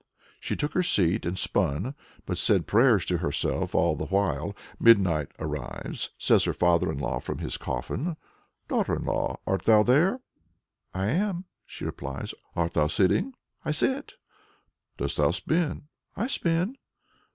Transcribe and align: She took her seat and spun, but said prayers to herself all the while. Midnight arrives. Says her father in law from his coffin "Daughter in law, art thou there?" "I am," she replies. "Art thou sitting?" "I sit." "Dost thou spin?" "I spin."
She 0.39 0.55
took 0.55 0.73
her 0.73 0.81
seat 0.81 1.27
and 1.27 1.37
spun, 1.37 1.93
but 2.25 2.39
said 2.39 2.65
prayers 2.65 3.05
to 3.05 3.17
herself 3.19 3.75
all 3.75 3.95
the 3.95 4.07
while. 4.07 4.55
Midnight 4.79 5.27
arrives. 5.37 6.09
Says 6.17 6.45
her 6.45 6.53
father 6.53 6.91
in 6.91 6.97
law 6.97 7.19
from 7.19 7.37
his 7.37 7.55
coffin 7.55 8.17
"Daughter 8.67 8.95
in 8.95 9.05
law, 9.05 9.37
art 9.45 9.65
thou 9.65 9.83
there?" 9.83 10.21
"I 10.91 11.09
am," 11.09 11.45
she 11.67 11.85
replies. 11.85 12.33
"Art 12.55 12.73
thou 12.73 12.87
sitting?" 12.87 13.35
"I 13.63 13.69
sit." 13.73 14.13
"Dost 14.97 15.17
thou 15.17 15.29
spin?" 15.29 15.83
"I 16.17 16.25
spin." 16.25 16.77